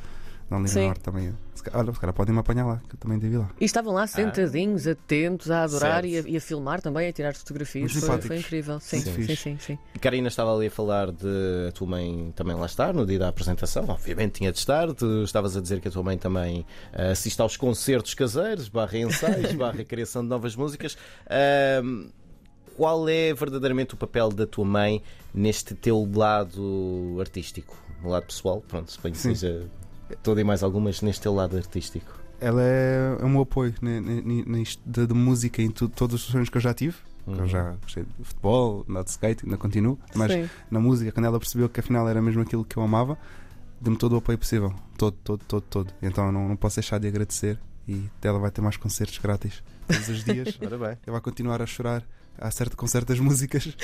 Não 0.49 0.65
Sim. 0.65 0.79
no 0.79 0.85
Norte 0.87 1.01
também. 1.01 1.33
Olha, 1.73 1.91
os 1.91 1.97
caras 1.97 2.15
podem 2.15 2.33
me 2.33 2.39
apanhar 2.39 2.65
lá, 2.65 2.81
que 2.89 2.95
eu 2.95 2.99
também 2.99 3.19
devi 3.19 3.37
lá. 3.37 3.49
E 3.59 3.65
estavam 3.65 3.93
lá 3.93 4.07
sentadinhos, 4.07 4.87
atentos, 4.87 5.51
a 5.51 5.63
adorar 5.63 6.05
e 6.05 6.17
a, 6.17 6.21
e 6.21 6.37
a 6.37 6.41
filmar 6.41 6.81
também, 6.81 7.07
a 7.07 7.13
tirar 7.13 7.35
fotografias. 7.35 7.91
Muito 7.91 7.93
Foi, 7.93 8.01
simpáticos. 8.01 8.27
foi 8.27 8.37
incrível. 8.37 8.79
Sim, 8.79 9.01
sim, 9.01 9.11
fixe. 9.13 9.35
sim, 9.35 9.57
sim. 9.59 9.77
Karina 10.01 10.29
estava 10.29 10.55
ali 10.55 10.67
a 10.67 10.71
falar 10.71 11.11
de 11.11 11.67
a 11.67 11.71
tua 11.71 11.87
mãe 11.87 12.33
também 12.35 12.55
lá 12.55 12.65
estar 12.65 12.93
no 12.93 13.05
dia 13.05 13.19
da 13.19 13.27
apresentação. 13.27 13.85
Obviamente 13.87 14.33
tinha 14.39 14.51
de 14.51 14.57
estar. 14.57 14.91
Tu 14.93 15.23
estavas 15.23 15.55
a 15.55 15.61
dizer 15.61 15.81
que 15.81 15.87
a 15.87 15.91
tua 15.91 16.01
mãe 16.01 16.17
também 16.17 16.65
ah, 16.93 17.11
assiste 17.11 17.39
aos 17.41 17.55
concertos 17.57 18.13
caseiros, 18.13 18.69
barra 18.69 18.97
ensaios, 18.97 19.51
barra 19.53 19.83
criação 19.83 20.23
de 20.23 20.29
novas 20.29 20.55
músicas. 20.55 20.97
Ahm, 21.29 22.07
qual 22.75 23.07
é 23.09 23.33
verdadeiramente 23.33 23.93
o 23.93 23.97
papel 23.97 24.29
da 24.29 24.47
tua 24.47 24.63
mãe 24.65 25.03
neste 25.33 25.75
teu 25.75 26.09
lado 26.15 27.17
artístico? 27.19 27.75
No 28.01 28.09
lado 28.09 28.27
pessoal? 28.27 28.63
Pronto, 28.65 28.89
suponho 28.89 29.13
que 29.13 29.19
Sim. 29.19 29.35
seja 29.35 29.67
todo 30.23 30.39
e 30.39 30.43
mais 30.43 30.63
algumas 30.63 31.01
neste 31.01 31.21
teu 31.23 31.33
lado 31.33 31.57
artístico. 31.57 32.17
Ela 32.41 32.61
é, 32.63 33.17
é 33.21 33.25
um 33.25 33.39
apoio 33.41 33.73
de, 33.73 35.07
de 35.07 35.13
música 35.13 35.61
em 35.61 35.69
tu- 35.69 35.89
todos 35.89 36.15
os 36.15 36.21
sonhos 36.21 36.49
que 36.49 36.57
eu 36.57 36.61
já 36.61 36.73
tive. 36.73 36.95
que 37.25 37.31
Uhum. 37.31 37.39
Eu 37.39 37.47
já 37.47 37.71
gostei 37.81 38.03
de 38.17 38.23
futebol, 38.23 38.85
andar 38.89 39.03
de 39.03 39.09
skate, 39.11 39.43
ainda 39.45 39.57
continuo. 39.57 39.99
Mas 40.15 40.31
Sim. 40.31 40.49
na 40.71 40.79
música, 40.79 41.11
quando 41.11 41.25
ela 41.25 41.37
percebeu 41.39 41.67
que 41.69 41.79
afinal 41.79 42.07
era 42.07 42.21
mesmo 42.21 42.41
aquilo 42.41 42.63
que 42.65 42.77
eu 42.77 42.81
amava, 42.83 43.17
deu-me 43.79 43.97
todo 43.97 44.13
o 44.13 44.17
apoio 44.17 44.37
possível. 44.37 44.73
Todo, 44.97 45.15
todo, 45.23 45.43
todo, 45.45 45.61
todo. 45.63 45.93
Então 46.01 46.25
eu 46.27 46.31
não, 46.31 46.47
não 46.49 46.55
posso 46.55 46.77
deixar 46.77 46.97
de 46.99 47.07
agradecer. 47.07 47.59
E 47.87 48.07
ela 48.21 48.39
vai 48.39 48.51
ter 48.51 48.61
mais 48.61 48.77
concertos 48.77 49.17
grátis 49.17 49.61
todos 49.87 50.07
os 50.09 50.23
dias. 50.23 50.57
Ora 50.63 50.77
bem. 50.77 50.87
Ela 51.05 51.13
vai 51.13 51.21
continuar 51.21 51.61
a 51.61 51.65
chorar 51.65 52.03
há 52.37 52.49
certo, 52.51 52.77
com 52.77 52.87
certas 52.87 53.19
músicas 53.19 53.65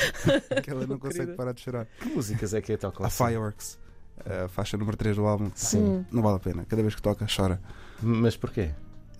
que 0.63 0.69
ela 0.69 0.87
não 0.87 0.97
consegue 0.97 1.19
Querida. 1.25 1.35
parar 1.37 1.51
de 1.53 1.61
chorar. 1.61 1.87
Que 1.99 2.07
músicas 2.09 2.53
é 2.53 2.61
que 2.61 2.71
é 2.73 2.77
tocam? 2.77 3.05
A 3.05 3.09
Fireworks, 3.09 3.77
a 4.25 4.47
faixa 4.47 4.77
número 4.77 4.95
3 4.97 5.15
do 5.15 5.25
álbum. 5.25 5.49
Sim. 5.55 6.05
Não 6.11 6.21
vale 6.21 6.37
a 6.37 6.39
pena. 6.39 6.65
Cada 6.67 6.81
vez 6.81 6.95
que 6.95 7.01
toca, 7.01 7.25
chora. 7.33 7.59
Mas 8.01 8.35
porquê? 8.37 8.71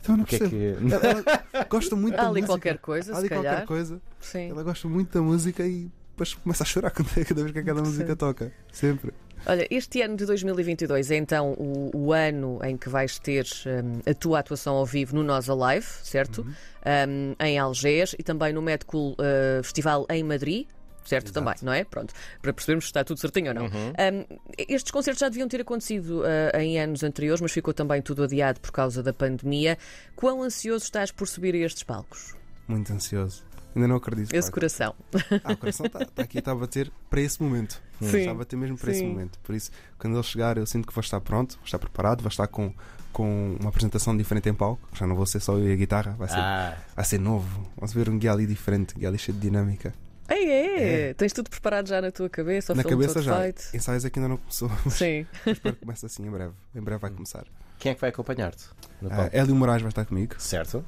Então 0.02 0.18
não 0.18 0.24
que 0.24 0.36
é 0.36 0.40
que. 0.40 0.76
Ela, 0.92 1.26
ela 1.54 1.66
gosta 1.66 1.96
muito 1.96 2.14
Há 2.16 2.18
da 2.24 2.30
ali 2.30 2.42
música. 2.42 2.48
qualquer 2.48 2.78
coisa, 2.78 3.12
Há 3.12 3.16
se 3.16 3.20
ali 3.22 3.30
calhar. 3.30 3.44
qualquer 3.44 3.66
coisa. 3.66 4.02
Sim. 4.20 4.50
Ela 4.52 4.64
gosta 4.64 4.88
muito 4.88 5.14
da 5.14 5.22
música 5.22 5.66
e 5.66 5.90
depois 6.12 6.34
começa 6.34 6.64
a 6.64 6.66
chorar 6.66 6.92
cada 6.92 7.10
cada 7.26 7.42
vez 7.42 7.52
que 7.52 7.60
aquela 7.60 7.82
música 7.82 8.16
toca. 8.16 8.52
Sempre. 8.72 9.14
Olha, 9.48 9.68
este 9.70 10.02
ano 10.02 10.16
de 10.16 10.26
2022 10.26 11.12
é 11.12 11.18
então 11.18 11.52
o, 11.54 11.92
o 11.94 12.14
ano 12.14 12.60
em 12.64 12.76
que 12.78 12.90
vais 12.90 13.20
ter 13.20 13.46
hum, 13.68 14.00
a 14.10 14.14
tua 14.14 14.40
atuação 14.40 14.76
ao 14.76 14.86
vivo 14.86 15.16
no 15.16 15.24
Nós 15.24 15.48
Alive, 15.50 15.86
certo? 16.04 16.42
Uhum. 16.42 16.48
Hum, 16.50 17.36
em 17.40 17.60
Algés 17.60 18.16
e 18.18 18.24
também 18.24 18.52
no 18.54 18.62
Mad 18.62 18.84
Cool 18.86 19.12
uh, 19.14 19.64
Festival 19.64 20.06
em 20.10 20.24
Madrid. 20.24 20.68
Certo, 21.06 21.28
Exato. 21.28 21.46
também, 21.46 21.56
não 21.62 21.72
é? 21.72 21.84
Pronto, 21.84 22.14
para 22.42 22.52
percebermos 22.52 22.86
se 22.86 22.90
está 22.90 23.04
tudo 23.04 23.20
certinho 23.20 23.50
ou 23.50 23.54
não. 23.54 23.64
Uhum. 23.66 23.94
Um, 24.32 24.40
estes 24.58 24.92
concertos 24.92 25.20
já 25.20 25.30
deviam 25.30 25.48
ter 25.48 25.62
acontecido 25.62 26.22
uh, 26.22 26.58
em 26.60 26.80
anos 26.80 27.04
anteriores, 27.04 27.40
mas 27.40 27.52
ficou 27.52 27.74
também 27.74 28.02
tudo 28.02 28.24
adiado 28.24 28.60
por 28.60 28.72
causa 28.72 29.04
da 29.04 29.14
pandemia. 29.14 29.78
Quão 30.16 30.42
ansioso 30.42 30.84
estás 30.84 31.12
por 31.12 31.28
subir 31.28 31.54
a 31.56 31.60
estes 31.60 31.84
palcos? 31.84 32.34
Muito 32.68 32.92
ansioso. 32.92 33.44
Ainda 33.76 33.90
não 33.90 33.98
acredito. 33.98 34.34
Esse 34.34 34.50
pai. 34.50 34.54
coração. 34.54 34.96
Ah, 35.44 35.52
o 35.52 35.58
coração 35.58 35.86
está 35.86 36.00
tá 36.06 36.24
aqui, 36.24 36.40
está 36.40 36.54
a 36.54 36.56
bater 36.56 36.90
para 37.10 37.20
esse 37.22 37.44
momento. 37.44 37.82
Sim. 38.02 38.20
Está 38.20 38.32
a 38.32 38.36
bater 38.36 38.56
mesmo 38.56 38.78
para 38.78 38.90
esse 38.92 39.02
Sim. 39.02 39.10
momento. 39.10 39.38
Por 39.44 39.54
isso, 39.54 39.70
quando 40.00 40.16
ele 40.16 40.24
chegar, 40.24 40.58
eu 40.58 40.66
sinto 40.66 40.88
que 40.88 40.94
vou 40.94 41.02
estar 41.02 41.20
pronto, 41.20 41.56
vou 41.58 41.66
estar 41.66 41.78
preparado, 41.78 42.22
vou 42.22 42.30
estar 42.30 42.48
com, 42.48 42.74
com 43.12 43.58
uma 43.60 43.70
apresentação 43.70 44.16
diferente 44.16 44.48
em 44.48 44.54
palco. 44.54 44.88
Já 44.94 45.06
não 45.06 45.16
vou 45.16 45.26
ser 45.26 45.42
só 45.42 45.58
eu 45.58 45.68
e 45.70 45.74
a 45.74 45.76
guitarra, 45.76 46.16
vai 46.18 46.30
ser, 46.30 46.40
Ah, 46.40 46.78
vai 46.96 47.04
ser 47.04 47.20
novo. 47.20 47.70
Vamos 47.76 47.94
ver 47.94 48.10
um 48.10 48.18
guia 48.18 48.32
ali 48.32 48.48
diferente, 48.48 48.96
guia 48.96 49.10
ali 49.10 49.18
cheio 49.18 49.38
de 49.38 49.42
dinâmica. 49.42 49.94
Ei, 50.30 50.50
é. 50.50 51.10
É. 51.10 51.14
Tens 51.14 51.34
tudo 51.34 51.50
preparado 51.50 51.88
já 51.88 52.02
na 52.02 52.12
tua 52.12 52.30
cabeça, 52.30 52.74
Na 52.74 52.84
cabeça 52.84 53.22
já. 53.22 53.40
feito. 53.42 53.64
Ensaios 53.74 54.06
aqui 54.06 54.20
ainda 54.20 54.30
não 54.30 54.38
começou, 54.38 54.70
mas 54.84 54.94
Sim. 54.96 55.26
espero 55.46 55.76
que 55.76 55.82
comece 55.86 56.06
assim 56.06 56.26
em 56.26 56.32
breve. 56.32 56.54
Em 56.76 56.82
breve 56.82 57.00
vai 57.00 57.12
começar. 57.12 57.46
quem 57.78 57.92
é 57.92 57.96
que 57.96 58.02
vai 58.02 58.10
acompanhar-te? 58.10 58.66
Ah? 59.10 59.30
Hélio 59.32 59.56
Moraes 59.56 59.82
vai 59.82 59.90
estar 59.90 60.06
comigo, 60.06 60.36
Certo? 60.40 60.84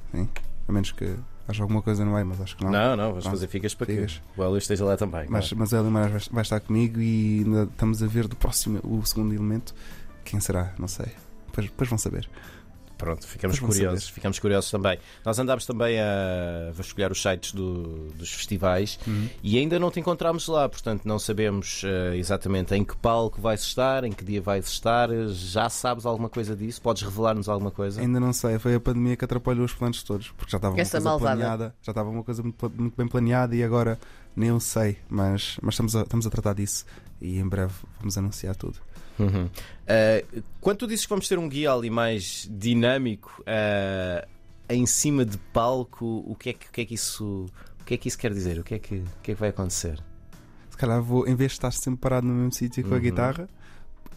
a 0.66 0.72
menos 0.72 0.90
que 0.92 1.14
haja 1.46 1.62
alguma 1.62 1.80
coisa 1.80 2.04
no 2.04 2.12
meio, 2.12 2.26
mas 2.26 2.40
acho 2.40 2.56
que 2.56 2.64
não. 2.64 2.70
Não, 2.72 2.96
não, 2.96 3.08
vamos 3.10 3.26
fazer 3.26 3.46
figas 3.46 3.74
para 3.74 3.86
que 3.86 3.94
Figas. 3.94 4.22
o 4.36 4.42
Hélio 4.42 4.58
esteja 4.58 4.84
lá 4.84 4.96
também. 4.96 5.26
Mas, 5.28 5.52
mas 5.52 5.72
Hélio 5.72 5.90
Moraes 5.90 6.10
vai, 6.10 6.20
vai 6.32 6.42
estar 6.42 6.60
comigo 6.60 7.00
e 7.00 7.42
ainda 7.46 7.62
estamos 7.64 8.02
a 8.02 8.06
ver 8.06 8.26
do 8.28 8.36
próximo, 8.36 8.80
o 8.84 9.04
segundo 9.06 9.32
elemento. 9.34 9.74
Quem 10.24 10.40
será? 10.40 10.74
Não 10.78 10.88
sei. 10.88 11.06
Depois, 11.46 11.66
depois 11.68 11.88
vão 11.88 11.96
saber. 11.98 12.28
Pronto, 12.98 13.26
ficamos 13.26 13.58
curiosos, 13.60 14.02
saber. 14.04 14.14
ficamos 14.14 14.38
curiosos 14.40 14.70
também. 14.70 14.98
Nós 15.24 15.38
andámos 15.38 15.64
também 15.64 15.98
a 16.00 16.72
vasculhar 16.72 17.12
os 17.12 17.22
sites 17.22 17.52
do- 17.52 18.08
dos 18.16 18.32
festivais 18.32 18.98
e 19.42 19.56
ainda 19.56 19.78
não 19.78 19.90
te 19.90 20.00
encontramos 20.00 20.46
lá, 20.48 20.68
portanto 20.68 21.04
não 21.06 21.18
sabemos 21.18 21.82
eh, 21.84 22.16
exatamente 22.16 22.74
em 22.74 22.84
que 22.84 22.96
palco 22.96 23.40
vais 23.40 23.62
estar, 23.62 24.02
em 24.04 24.10
que 24.12 24.24
dia 24.24 24.42
vais 24.42 24.66
estar. 24.68 25.08
Já 25.30 25.70
sabes 25.70 26.04
alguma 26.04 26.28
coisa 26.28 26.56
disso? 26.56 26.82
Podes 26.82 27.02
revelar-nos 27.04 27.48
alguma 27.48 27.70
coisa? 27.70 28.00
Ainda 28.00 28.18
não 28.18 28.32
sei, 28.32 28.58
foi 28.58 28.74
a 28.74 28.80
pandemia 28.80 29.16
que 29.16 29.24
atrapalhou 29.24 29.64
os 29.64 29.72
planos 29.72 30.02
todos, 30.02 30.30
porque 30.32 30.50
já 30.50 30.58
estava 30.58 30.74
uma 30.74 30.82
coisa 30.82 31.00
malvada. 31.00 31.36
planeada, 31.36 31.74
já 31.80 31.92
estava 31.92 32.10
uma 32.10 32.24
coisa 32.24 32.42
muito, 32.42 32.72
muito 32.76 32.96
bem 32.96 33.06
planeada 33.06 33.54
e 33.54 33.62
agora 33.62 33.98
nem 34.34 34.48
eu 34.50 34.58
sei, 34.60 34.98
mas, 35.08 35.56
mas 35.62 35.74
estamos, 35.74 35.94
a, 35.96 36.02
estamos 36.02 36.26
a 36.26 36.30
tratar 36.30 36.54
disso 36.54 36.84
e 37.20 37.38
em 37.38 37.48
breve 37.48 37.72
vamos 38.00 38.18
anunciar 38.18 38.54
tudo. 38.56 38.78
Uhum. 39.18 39.48
Eh, 39.86 40.24
quando 40.60 40.78
tu 40.78 40.86
dizes 40.86 41.04
que 41.04 41.10
vamos 41.10 41.26
ter 41.28 41.38
um 41.38 41.48
guia 41.48 41.72
ali 41.72 41.90
mais 41.90 42.48
dinâmico 42.50 43.42
eh, 43.46 44.26
em 44.68 44.84
cima 44.86 45.24
de 45.24 45.38
palco, 45.52 46.24
o 46.26 46.34
que 46.34 46.50
é 46.50 46.52
que, 46.52 46.66
o 46.68 46.70
que 46.72 46.80
é 46.80 46.84
que 46.84 46.94
isso 46.94 47.46
o 47.80 47.84
que 47.84 47.94
é 47.94 47.96
que 47.96 48.08
isso 48.08 48.18
quer 48.18 48.32
dizer? 48.32 48.58
O 48.58 48.64
que 48.64 48.74
é 48.74 48.78
que, 48.78 48.96
o 48.96 49.04
que, 49.22 49.30
é 49.32 49.34
que 49.34 49.40
vai 49.40 49.48
acontecer? 49.48 49.98
Se 50.70 50.76
calhar 50.76 51.00
vou, 51.02 51.26
em 51.26 51.34
vez 51.34 51.52
de 51.52 51.56
estar 51.56 51.70
sempre 51.72 52.00
parado 52.00 52.26
no 52.26 52.34
mesmo 52.34 52.52
sítio 52.52 52.82
com 52.84 52.90
a 52.90 52.96
Uhum. 52.96 53.02
guitarra 53.02 53.48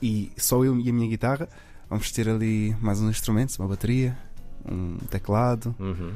e 0.02 0.32
só 0.38 0.64
eu 0.64 0.78
e 0.80 0.90
a 0.90 0.94
minha 0.94 1.08
guitarra, 1.08 1.48
vamos 1.90 2.12
ter 2.12 2.28
ali 2.30 2.76
mais 2.82 3.00
uns 3.02 3.10
instrumentos, 3.12 3.58
uma 3.58 3.68
bateria, 3.68 4.18
um 4.70 4.98
teclado, 5.10 5.74
Uhum. 5.80 6.14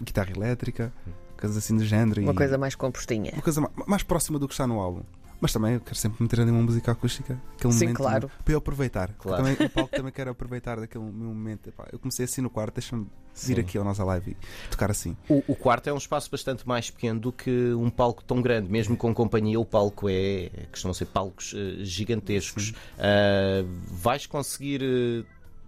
guitarra 0.00 0.30
elétrica, 0.30 0.92
coisas 1.38 1.56
assim 1.56 1.74
do 1.76 1.84
género. 1.86 2.20
Uma 2.22 2.32
e 2.32 2.36
coisa 2.36 2.58
mais 2.58 2.74
compostinha. 2.74 3.32
uma 3.32 3.42
coisa 3.42 3.62
ma- 3.62 3.70
mais 3.86 4.02
próxima 4.02 4.38
do 4.38 4.46
que 4.46 4.52
está 4.54 4.66
no 4.66 4.78
álbum. 4.78 5.02
Mas 5.40 5.52
também 5.52 5.74
eu 5.74 5.80
quero 5.80 5.96
sempre 5.96 6.22
meter 6.22 6.40
ali 6.40 6.50
uma 6.50 6.62
música 6.62 6.92
acústica, 6.92 7.40
aquele 7.56 7.72
Sim, 7.72 7.80
momento 7.80 7.96
claro. 7.96 8.30
para 8.44 8.52
eu 8.52 8.58
aproveitar. 8.58 9.14
Claro. 9.18 9.46
Eu 9.46 9.56
também, 9.56 9.66
o 9.66 9.70
palco 9.72 9.96
também 9.96 10.12
quero 10.12 10.30
aproveitar 10.30 10.78
daquele 10.78 11.04
meu 11.04 11.28
momento. 11.28 11.68
Epá, 11.68 11.88
eu 11.90 11.98
comecei 11.98 12.26
assim 12.26 12.42
no 12.42 12.50
quarto, 12.50 12.74
deixa-me 12.74 13.06
vir 13.42 13.60
aqui 13.60 13.78
ao 13.78 13.84
nossa 13.84 14.04
live 14.04 14.32
e 14.32 14.68
tocar 14.68 14.90
assim. 14.90 15.16
O, 15.28 15.42
o 15.48 15.56
quarto 15.56 15.88
é 15.88 15.92
um 15.92 15.96
espaço 15.96 16.30
bastante 16.30 16.68
mais 16.68 16.90
pequeno 16.90 17.18
do 17.18 17.32
que 17.32 17.72
um 17.72 17.88
palco 17.88 18.22
tão 18.22 18.42
grande. 18.42 18.68
Mesmo 18.68 18.96
com 18.96 19.14
companhia, 19.14 19.58
o 19.58 19.64
palco 19.64 20.08
é. 20.10 20.50
costumam 20.70 20.92
ser 20.92 21.06
palcos 21.06 21.54
eh, 21.56 21.84
gigantescos. 21.84 22.74
Ah, 22.98 23.64
vais 23.86 24.26
conseguir 24.26 24.82
eh, 24.82 25.24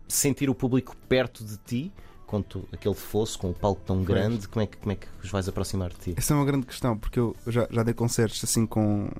sentir 0.06 0.50
o 0.50 0.54
público 0.54 0.94
perto 1.08 1.44
de 1.44 1.56
ti? 1.56 1.92
Quanto 2.26 2.66
aquele 2.72 2.94
fosse 2.94 3.36
com 3.36 3.50
o 3.50 3.54
palco 3.54 3.82
tão 3.84 4.02
grande, 4.02 4.48
como 4.48 4.62
é, 4.62 4.66
que, 4.66 4.78
como 4.78 4.92
é 4.92 4.96
que 4.96 5.06
os 5.22 5.30
vais 5.30 5.46
aproximar 5.48 5.90
de 5.90 5.96
ti? 5.96 6.14
Essa 6.16 6.32
é 6.32 6.36
uma 6.36 6.46
grande 6.46 6.66
questão, 6.66 6.96
porque 6.96 7.20
eu 7.20 7.36
eu 7.44 7.52
já, 7.52 7.68
já 7.70 7.82
dei 7.82 7.92
concertos 7.92 8.42
assim 8.42 8.64
com 8.64 9.10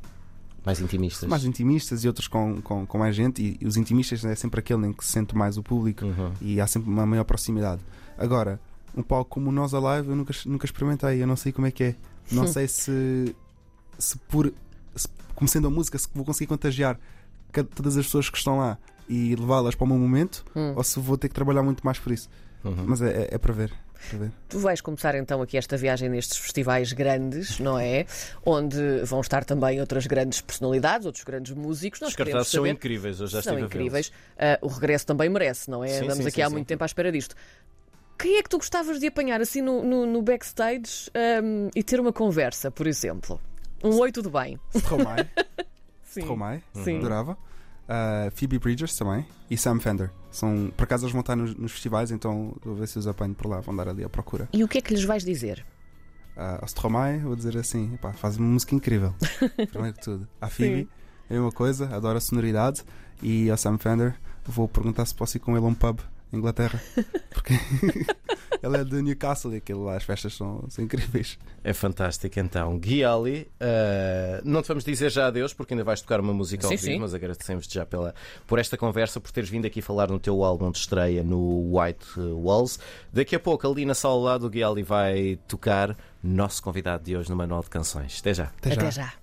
Mais 0.64 0.80
intimistas? 0.80 1.28
mais 1.28 1.44
intimistas 1.44 2.04
e 2.04 2.06
outros 2.08 2.28
com, 2.28 2.60
com, 2.62 2.86
com 2.86 2.98
mais 2.98 3.14
gente, 3.16 3.42
e, 3.42 3.58
e 3.60 3.66
os 3.66 3.76
intimistas 3.76 4.24
é 4.24 4.34
sempre 4.34 4.60
aquele 4.60 4.86
em 4.86 4.92
que 4.92 5.04
se 5.04 5.10
sente 5.12 5.34
mais 5.36 5.56
o 5.58 5.62
público 5.62 6.04
Uhum. 6.04 6.32
e 6.40 6.60
há 6.60 6.66
sempre 6.66 6.88
uma 6.88 7.04
maior 7.04 7.24
proximidade. 7.24 7.82
Agora, 8.16 8.60
um 8.96 9.02
palco 9.02 9.30
como 9.30 9.48
o 9.50 9.52
Nós 9.52 9.74
Alive 9.74 10.08
eu 10.10 10.16
nunca, 10.16 10.32
nunca 10.46 10.64
experimentei, 10.66 11.22
eu 11.22 11.26
não 11.26 11.34
sei 11.36 11.50
como 11.52 11.66
é 11.66 11.70
que 11.70 11.82
é. 11.84 11.94
Não 12.30 12.46
sei 12.48 12.68
se, 12.68 13.34
se 13.98 14.16
por 14.28 14.52
se, 14.94 15.08
começando 15.34 15.66
a 15.66 15.70
música, 15.70 15.98
se 15.98 16.06
vou 16.14 16.24
conseguir 16.24 16.46
contagiar 16.48 16.98
ca- 17.50 17.64
todas 17.64 17.96
as 17.96 18.04
pessoas 18.06 18.30
que 18.30 18.36
estão 18.38 18.58
lá 18.58 18.78
e 19.08 19.34
levá-las 19.34 19.74
para 19.74 19.84
o 19.84 19.88
meu 19.88 19.98
momento, 19.98 20.44
Hum. 20.54 20.74
ou 20.76 20.84
se 20.84 21.00
vou 21.00 21.18
ter 21.18 21.28
que 21.28 21.34
trabalhar 21.34 21.62
muito 21.62 21.84
mais 21.84 21.98
por 21.98 22.12
isso. 22.12 22.28
Uhum. 22.64 22.84
Mas 22.86 23.02
é, 23.02 23.22
é, 23.24 23.28
é 23.32 23.38
para 23.38 23.52
ver. 23.52 23.72
para 24.08 24.18
ver. 24.18 24.32
Tu 24.48 24.58
vais 24.58 24.80
começar 24.80 25.14
então 25.14 25.42
aqui 25.42 25.56
esta 25.56 25.76
viagem 25.76 26.08
nestes 26.08 26.38
festivais 26.38 26.92
grandes, 26.92 27.58
não 27.58 27.78
é? 27.78 28.06
Onde 28.44 28.76
vão 29.04 29.20
estar 29.20 29.44
também 29.44 29.80
outras 29.80 30.06
grandes 30.06 30.40
personalidades, 30.40 31.06
outros 31.06 31.24
grandes 31.24 31.52
músicos. 31.54 32.00
Nós 32.00 32.10
Os 32.10 32.16
cartazes 32.16 32.48
são 32.48 32.66
incríveis, 32.66 33.20
eu 33.20 33.26
já 33.26 33.42
são 33.42 33.54
estive 33.58 33.62
a 33.64 33.66
incríveis. 33.66 34.12
Ah, 34.38 34.58
o 34.62 34.68
regresso 34.68 35.06
também 35.06 35.28
merece, 35.28 35.70
não 35.70 35.82
é? 35.82 35.88
Sim, 35.88 36.04
Andamos 36.04 36.16
sim, 36.24 36.28
aqui 36.28 36.34
sim, 36.36 36.42
há 36.42 36.48
sim. 36.48 36.54
muito 36.54 36.66
tempo 36.66 36.82
à 36.84 36.86
espera 36.86 37.10
disto. 37.10 37.34
Quem 38.18 38.36
é 38.36 38.42
que 38.42 38.48
tu 38.48 38.58
gostavas 38.58 39.00
de 39.00 39.06
apanhar 39.08 39.40
assim 39.40 39.60
no, 39.60 39.82
no- 39.82 40.06
no 40.06 40.22
backstage 40.22 41.10
ahm, 41.14 41.68
e 41.74 41.82
ter 41.82 41.98
uma 41.98 42.12
conversa, 42.12 42.70
por 42.70 42.86
exemplo? 42.86 43.40
Um 43.82 43.98
oi, 43.98 44.12
tudo 44.12 44.30
bem? 44.30 44.60
Stromae, 44.76 45.28
Sim. 46.04 46.20
Stromae, 46.20 46.62
Sim. 46.72 46.98
adorava. 46.98 47.36
Uh, 47.88 48.30
Phoebe 48.34 48.58
Bridgers 48.58 48.96
também 48.96 49.26
e 49.50 49.56
Sam 49.56 49.80
Fender. 49.80 50.10
São, 50.30 50.72
por 50.76 50.84
acaso 50.84 51.04
eles 51.04 51.12
vão 51.12 51.20
estar 51.20 51.36
nos, 51.36 51.54
nos 51.54 51.72
festivais, 51.72 52.10
então 52.10 52.54
vou 52.64 52.74
ver 52.74 52.88
se 52.88 52.98
os 52.98 53.06
apanho 53.06 53.34
por 53.34 53.48
lá, 53.48 53.60
vão 53.60 53.74
dar 53.74 53.88
ali 53.88 54.02
à 54.04 54.08
procura. 54.08 54.48
E 54.52 54.64
o 54.64 54.68
que 54.68 54.78
é 54.78 54.80
que 54.80 54.94
lhes 54.94 55.04
vais 55.04 55.24
dizer? 55.24 55.64
Uh, 56.36 56.62
ao 56.62 56.66
Stromae, 56.66 57.18
vou 57.18 57.36
dizer 57.36 57.56
assim: 57.58 57.94
epá, 57.94 58.12
faz 58.12 58.36
uma 58.36 58.48
música 58.48 58.74
incrível. 58.74 59.14
Primeiro 59.70 59.96
que 59.96 60.02
tudo. 60.02 60.26
À 60.40 60.48
Phoebe, 60.48 60.82
Sim. 60.82 60.88
é 61.28 61.34
a 61.34 61.36
mesma 61.36 61.52
coisa, 61.52 61.94
adoro 61.94 62.16
a 62.16 62.20
sonoridade. 62.20 62.82
E 63.22 63.50
ao 63.50 63.56
Sam 63.56 63.78
Fender, 63.78 64.14
vou 64.44 64.66
perguntar 64.66 65.04
se 65.04 65.14
posso 65.14 65.36
ir 65.36 65.40
com 65.40 65.56
ele 65.56 65.64
a 65.64 65.68
um 65.68 65.74
pub 65.74 66.00
em 66.32 66.38
Inglaterra. 66.38 66.80
Porque 67.30 67.54
ele 68.62 68.76
é 68.76 68.84
de 68.84 69.02
Newcastle 69.02 69.52
e 69.54 69.56
aquilo 69.56 69.84
lá, 69.84 69.96
as 69.96 70.04
festas 70.04 70.34
são, 70.34 70.64
são 70.68 70.84
incríveis. 70.84 71.38
É 71.64 71.72
fantástico 71.72 72.38
então. 72.38 72.78
Gui 72.78 73.04
Ali, 73.04 73.48
eh, 73.58 74.40
não 74.44 74.62
te 74.62 74.68
vamos 74.68 74.84
dizer 74.84 75.10
já 75.10 75.26
adeus 75.26 75.52
porque 75.52 75.74
ainda 75.74 75.84
vais 75.84 76.00
tocar 76.00 76.20
uma 76.20 76.32
música 76.32 76.66
ao 76.66 76.70
Sim, 76.70 76.76
vivo, 76.76 76.92
sim. 76.92 76.98
mas 76.98 77.14
agradecemos-te 77.14 77.74
já 77.74 77.84
pela, 77.84 78.14
por 78.46 78.58
esta 78.58 78.76
conversa, 78.76 79.20
por 79.20 79.30
teres 79.32 79.50
vindo 79.50 79.66
aqui 79.66 79.82
falar 79.82 80.08
no 80.10 80.18
teu 80.18 80.44
álbum 80.44 80.70
de 80.70 80.78
estreia 80.78 81.22
no 81.22 81.76
White 81.76 82.18
Walls. 82.18 82.78
Daqui 83.12 83.34
a 83.36 83.40
pouco, 83.40 83.66
ali 83.68 83.84
na 83.84 83.94
sala 83.94 84.14
ao 84.14 84.20
lado, 84.20 84.46
o 84.46 84.50
Gui 84.50 84.62
Ali 84.62 84.82
vai 84.82 85.38
tocar 85.48 85.96
nosso 86.22 86.62
convidado 86.62 87.02
de 87.04 87.16
hoje 87.16 87.28
no 87.28 87.36
Manual 87.36 87.62
de 87.62 87.70
Canções. 87.70 88.18
Até 88.20 88.32
já. 88.34 88.44
Até 88.44 88.70
já. 88.70 88.80
Até 88.80 88.90
já. 88.90 89.10